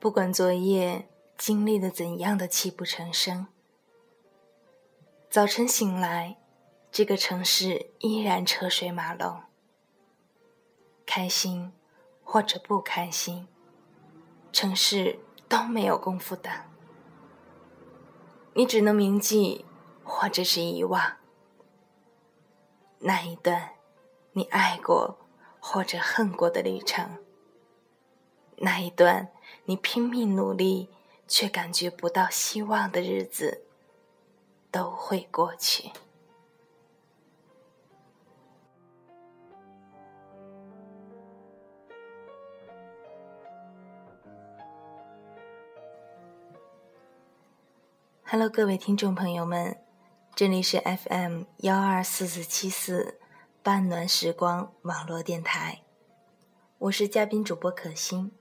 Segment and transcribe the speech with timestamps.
[0.00, 3.48] 不管昨夜经历了怎样的泣不成声，
[5.28, 6.38] 早晨醒来，
[6.90, 9.42] 这个城市依然车水马龙。
[11.04, 11.74] 开心
[12.24, 13.46] 或者不开心，
[14.50, 16.50] 城市都没有功夫等。
[18.54, 19.66] 你只能铭记，
[20.02, 21.18] 或者是遗忘
[23.00, 23.74] 那一段
[24.32, 25.18] 你爱过
[25.60, 27.18] 或者恨过的旅程，
[28.56, 29.28] 那一段
[29.70, 30.88] 你拼命努力
[31.28, 33.62] 却感觉不到希望的日子，
[34.68, 35.92] 都会过去。
[48.24, 49.80] Hello，各位听众朋友们，
[50.34, 53.20] 这里是 FM 幺二四四七四
[53.62, 55.82] 半暖时光网络电台，
[56.78, 58.32] 我是嘉宾主播可心。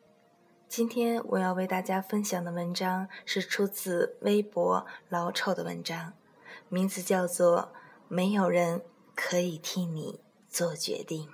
[0.70, 6.14] 今天我要为大家分享的文章是出自微博老丑的文章，
[6.70, 7.58] 名字叫做
[8.08, 8.84] 《没有人
[9.16, 11.28] 可以替你做决定》。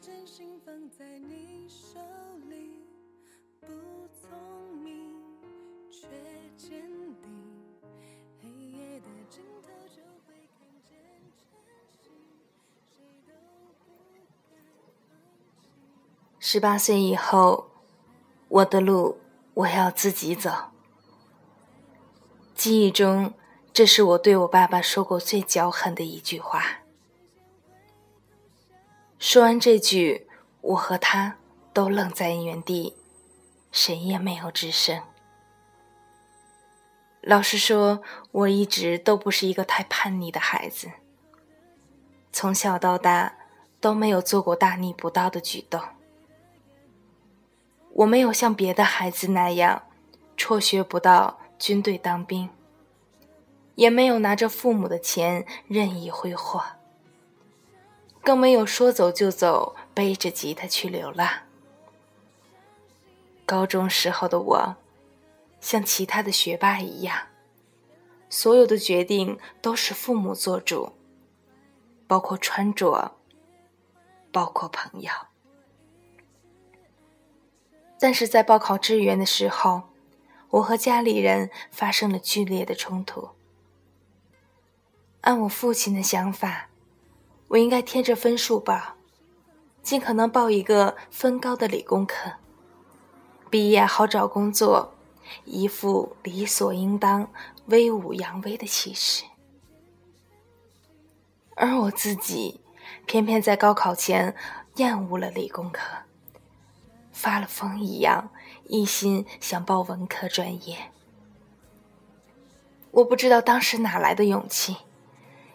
[0.00, 1.98] 真心放在你手
[2.48, 2.84] 里，
[3.60, 3.66] 不
[4.20, 5.12] 聪明
[5.90, 6.06] 却
[6.56, 6.80] 坚
[7.20, 7.28] 定。
[8.40, 10.96] 黑夜的尽头就会看见
[11.36, 11.42] 晨
[11.90, 12.10] 曦，
[12.96, 13.32] 谁都
[13.84, 15.66] 不敢放弃。
[16.38, 17.68] 十八岁以后，
[18.46, 19.18] 我的路
[19.54, 20.70] 我要自己走。
[22.54, 23.34] 记忆中，
[23.72, 26.82] 这是我对我爸爸说过最骄横的一句话。
[29.18, 30.28] 说完这句，
[30.60, 31.38] 我和他
[31.72, 32.94] 都愣在原地，
[33.72, 35.02] 谁也没有吱声。
[37.20, 40.88] 老实说，我一直都不是一个太叛逆的孩子，
[42.32, 43.34] 从小到大
[43.80, 45.80] 都没有做过大逆不道的举动。
[47.94, 49.82] 我没有像别的孩子那样
[50.36, 52.48] 辍学不到军队当兵，
[53.74, 56.62] 也没有拿着父母的钱任意挥霍。
[58.28, 61.26] 更没有说走就走，背着吉他去流浪。
[63.46, 64.76] 高中时候的我，
[65.62, 67.28] 像其他的学霸一样，
[68.28, 70.92] 所有的决定都是父母做主，
[72.06, 73.16] 包括穿着，
[74.30, 75.10] 包括朋友。
[77.98, 79.84] 但是在报考志愿的时候，
[80.50, 83.30] 我和家里人发生了剧烈的冲突。
[85.22, 86.67] 按我父亲的想法。
[87.48, 88.94] 我应该贴着分数报，
[89.82, 92.32] 尽可能报一个分高的理工科，
[93.48, 94.94] 毕业好找工作，
[95.44, 97.30] 一副理所应当、
[97.66, 99.24] 威武扬威的气势。
[101.56, 102.60] 而我自己，
[103.06, 104.36] 偏偏在高考前
[104.76, 105.80] 厌恶了理工科，
[107.10, 108.28] 发了疯一样，
[108.64, 110.92] 一心想报文科专业。
[112.90, 114.76] 我不知道当时哪来的勇气。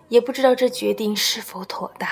[0.10, 2.10] 也不知道这决定是否妥当。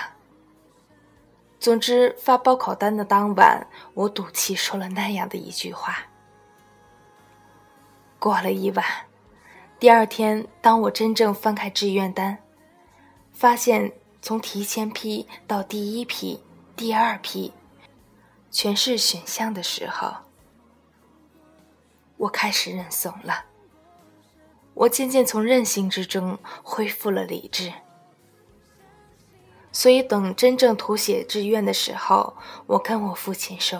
[1.60, 6.00] 总之，发报考单的当晚，我赌气说了那样的一句话。
[8.18, 8.86] 过了一晚，
[9.80, 12.38] 第二天，当我真正翻开志愿单，
[13.32, 13.92] 发现
[14.22, 16.44] 从提前批到第一批、
[16.76, 17.54] 第二批
[18.50, 20.12] 全是选项的时候，
[22.18, 23.46] 我开始认怂了。
[24.82, 27.72] 我渐渐从任性之中恢复了理智。
[29.72, 32.36] 所以，等真正涂写志愿的时候，
[32.66, 33.80] 我跟我父亲说：“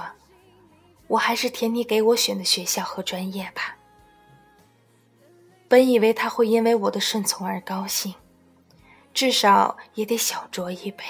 [1.10, 3.78] 我还是填你给我选的学校和专业吧。”
[5.68, 8.14] 本以为他会因为我的顺从而高兴，
[9.12, 11.04] 至少也得小酌一杯。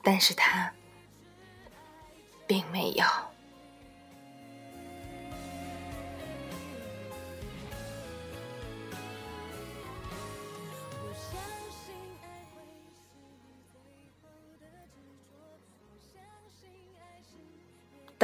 [0.00, 0.72] 但是他
[2.46, 3.04] 并没有。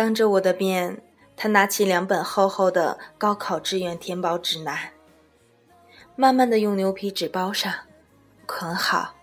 [0.01, 1.03] 当着我的面，
[1.37, 4.95] 他拿起两本厚厚的高考志愿填报指南，
[6.17, 7.71] 慢慢的用牛皮纸包上，
[8.47, 9.15] 捆好，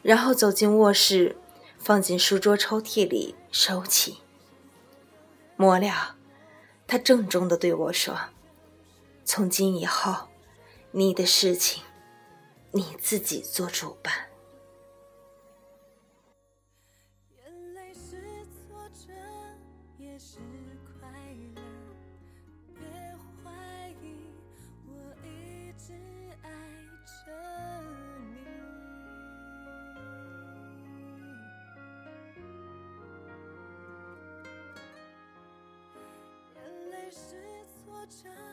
[0.00, 1.36] 然后走进卧室，
[1.76, 4.22] 放进书桌抽屉里收起。
[5.56, 6.16] 末了，
[6.86, 8.18] 他郑重的对我说
[9.26, 10.28] ：“从今以后，
[10.92, 11.82] 你的事情，
[12.70, 14.27] 你自己做主吧。”
[38.10, 38.47] 也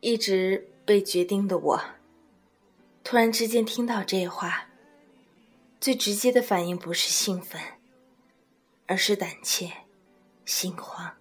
[0.00, 1.80] 一直被决定的我，
[3.04, 4.68] 突然之间听到这话，
[5.78, 7.60] 最直接的反应不是兴奋，
[8.86, 9.70] 而是胆怯、
[10.46, 11.16] 心慌。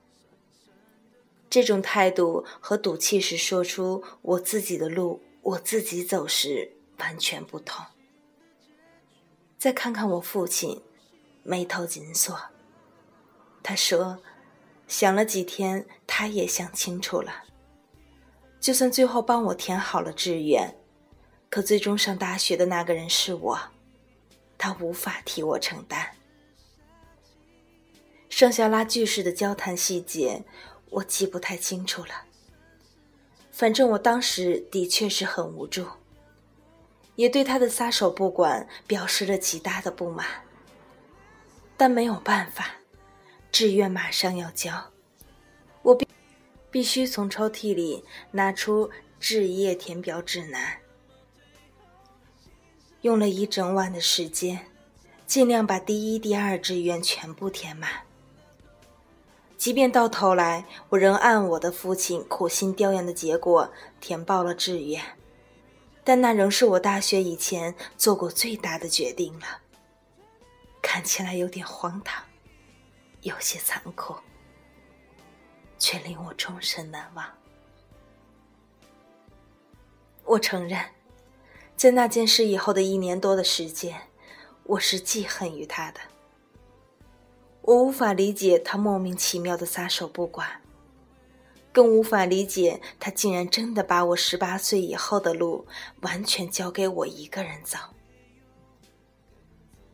[1.50, 7.86] 这种态度和赌气时说出“我自己的路，我自己走”时完全不同。
[9.58, 10.82] 再看看我父亲，
[11.44, 12.40] 眉头紧锁。
[13.62, 14.20] 他说
[14.88, 17.44] ：“想了几天，他也想清楚了。”
[18.60, 20.76] 就算最后帮我填好了志愿，
[21.50, 23.60] 可最终上大学的那个人是我，
[24.58, 26.16] 他无法替我承担。
[28.30, 30.44] 剩下拉锯式的交谈细节，
[30.90, 32.26] 我记不太清楚了。
[33.52, 35.86] 反正我当时的确是很无助，
[37.16, 40.26] 也对他的撒手不管表示了极大的不满。
[41.76, 42.76] 但没有办法，
[43.52, 44.92] 志愿马上要交，
[46.72, 48.90] 必须从抽屉里拿出
[49.20, 50.80] 志业填表指南，
[53.02, 54.68] 用了一整晚的时间，
[55.26, 57.90] 尽量把第一、第二志愿全部填满。
[59.58, 65.04] 即便到头来，我仍按我的父亲苦心雕研的结果填报了志愿，
[66.04, 69.46] 但那仍是我大学以前做过最大的决定了。
[70.82, 72.24] 看起来有点荒唐，
[73.22, 74.16] 有些残酷。
[75.80, 77.26] 却令我终身难忘。
[80.26, 80.86] 我承认，
[81.76, 84.10] 在那件事以后的一年多的时间，
[84.64, 86.00] 我是记恨于他的。
[87.62, 90.62] 我无法理解他莫名其妙的撒手不管，
[91.72, 95.66] 更无法理解他竟然真的把我十八岁以后的路
[96.02, 97.78] 完全交给我一个人走。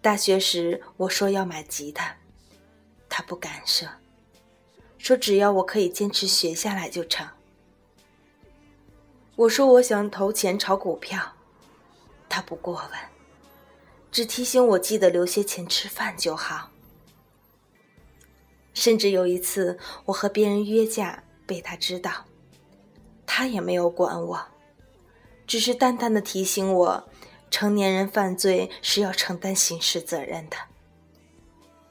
[0.01, 2.15] 大学时我说要买吉他，
[3.09, 3.87] 他不敢设。
[5.05, 7.27] 说只要我可以坚持学下来就成。
[9.35, 11.35] 我说我想投钱炒股票，
[12.27, 12.99] 他不过问，
[14.11, 16.71] 只提醒我记得留些钱吃饭就好。
[18.73, 22.25] 甚至有一次我和别人约架被他知道，
[23.27, 24.47] 他也没有管我，
[25.45, 27.07] 只是淡淡的提醒我，
[27.51, 30.57] 成年人犯罪是要承担刑事责任的。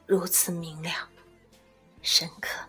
[0.04, 0.90] 如此明了，
[2.02, 2.64] 深刻。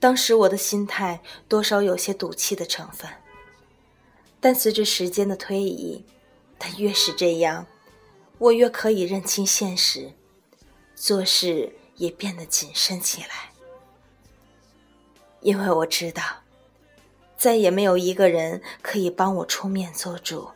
[0.00, 3.08] 当时我的心态多少有些赌气的成分，
[4.40, 6.02] 但随着时间的推移，
[6.56, 7.66] 但越是这样，
[8.38, 10.14] 我越可以认清现实，
[10.96, 13.52] 做事也变得谨慎起来。
[15.42, 16.22] 因为我知道，
[17.36, 20.48] 再也没有一个人可以帮我出面做主，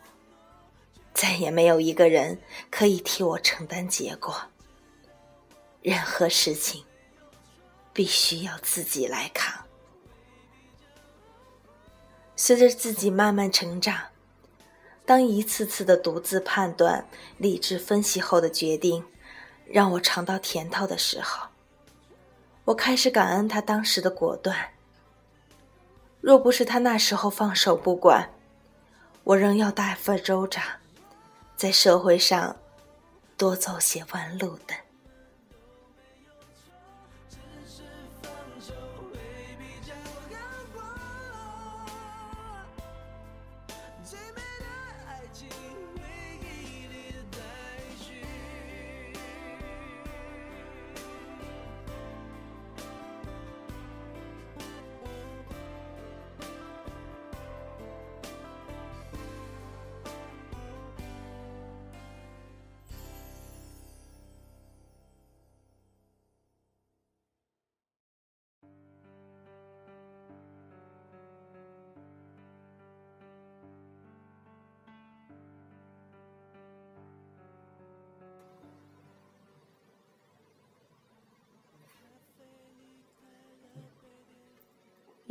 [1.12, 2.38] 再也没有一个人
[2.70, 4.34] 可以替我承担结果。
[5.82, 6.82] 任何事情。
[7.94, 9.64] 必须要自己来扛。
[12.36, 14.08] 随着自己慢慢成长，
[15.06, 17.06] 当一次次的独自判断、
[17.38, 19.04] 理智分析后的决定，
[19.66, 21.46] 让我尝到甜头的时候，
[22.64, 24.72] 我开始感恩他当时的果断。
[26.20, 28.30] 若不是他那时候放手不管，
[29.22, 30.62] 我仍要大费周章，
[31.54, 32.56] 在社会上
[33.36, 34.74] 多走些弯路的。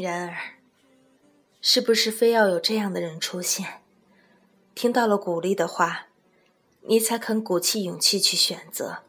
[0.03, 0.35] 然而，
[1.61, 3.81] 是不是非要有这样的人出现，
[4.75, 6.07] 听到了鼓励的话，
[6.81, 9.03] 你才肯鼓起勇气去选择？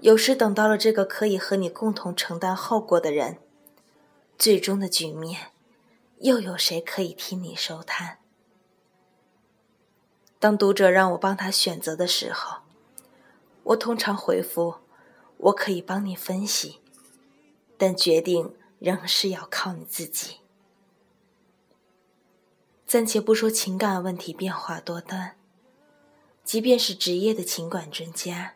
[0.00, 3.38] 有时等到了这个可以和你共同承担后果的人，
[4.36, 5.52] 最终的局面，
[6.18, 8.18] 又有谁可以替你收摊？
[10.38, 12.58] 当读者让我帮他选择的时候，
[13.62, 14.74] 我通常回复：
[15.38, 16.80] 我可以帮你分析，
[17.78, 18.54] 但决定。
[18.80, 20.38] 仍是要靠你自己。
[22.84, 25.36] 暂且不说情感问题变化多端，
[26.42, 28.54] 即便是职业的情感专家，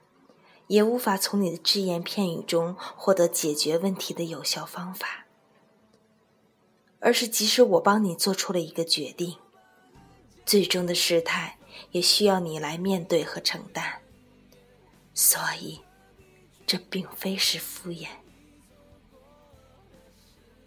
[0.66, 5.26] 也无法从你的只言片语中获得解决问题的有效方法。
[6.98, 9.36] 而是即使我帮你做出了一个决定，
[10.46, 11.58] 最终的事态
[11.90, 14.00] 也需要你来面对和承担。
[15.12, 15.80] 所以，
[16.66, 18.08] 这并非是敷衍。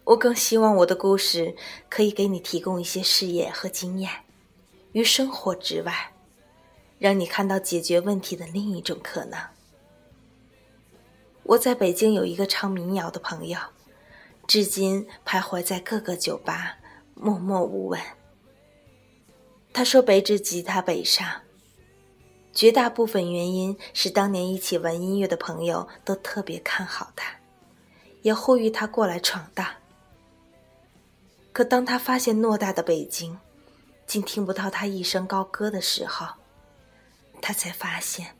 [0.08, 1.54] 我更希望我的故事
[1.90, 4.10] 可以给你提供一些视野和经验，
[4.92, 6.14] 于生活之外，
[6.98, 9.38] 让你看到解决问题的另一种可能。
[11.42, 13.58] 我在北京有一个唱民谣的朋友，
[14.46, 16.78] 至今徘徊在各个酒吧，
[17.14, 18.00] 默默无闻。
[19.74, 21.42] 他说背着吉他北上，
[22.54, 27.36] 绝大部分原因是当年一起玩音乐的朋友都特别看好他，
[28.22, 29.66] 也呼吁他过来闯荡。
[31.58, 33.36] 可当他发现偌大的北京，
[34.06, 36.24] 竟听不到他一声高歌的时候，
[37.42, 38.38] 他才发现，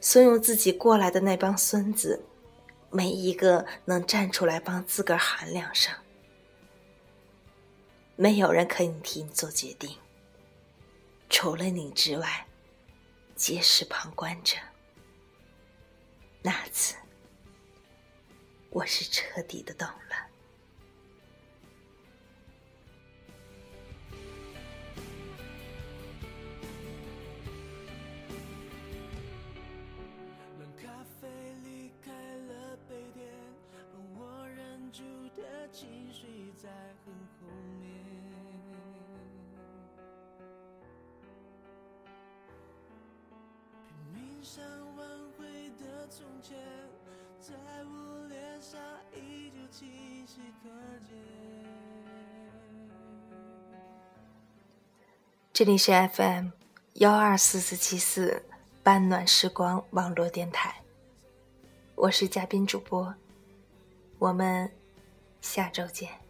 [0.00, 2.24] 怂恿自己过来的那帮孙子，
[2.90, 5.94] 没一个能站出来帮自个儿喊两声。
[8.16, 9.96] 没有人可以替你做决定，
[11.30, 12.44] 除了你之外，
[13.36, 14.56] 皆是旁观者。
[16.42, 16.96] 那次，
[18.70, 20.25] 我是彻底的懂了。
[35.36, 36.68] 的情绪在
[37.04, 37.46] 很后
[37.80, 37.90] 面。
[43.86, 44.64] 拼命想
[44.96, 45.06] 挽
[45.38, 46.56] 回的从前，
[47.40, 48.80] 在我脸上
[49.14, 50.68] 依旧清晰可
[51.06, 51.16] 见。
[55.52, 56.48] 这里是 FM
[56.94, 58.44] 幺二四四七四
[58.82, 60.82] 半暖时光网络电台，
[61.94, 63.14] 我是嘉宾主播，
[64.18, 64.70] 我们
[65.46, 66.25] 下周见。